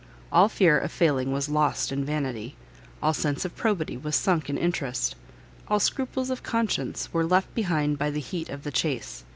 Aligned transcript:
All 0.31 0.49
fear 0.49 0.79
of 0.79 0.91
failing 0.91 1.31
was 1.31 1.47
lost 1.47 1.91
in 1.91 2.03
vanity, 2.03 2.55
all 3.03 3.13
sense 3.13 3.45
of 3.45 3.55
probity 3.55 3.97
was 3.97 4.15
sunk 4.15 4.49
in 4.49 4.57
interest, 4.57 5.15
all 5.67 5.79
scruples 5.79 6.31
of 6.31 6.41
conscience 6.41 7.13
were 7.13 7.23
left 7.23 7.53
behind 7.53 7.99
by 7.99 8.09
the 8.09 8.19
heat 8.19 8.49
of 8.49 8.63
the 8.63 8.71
chace. 8.71 9.23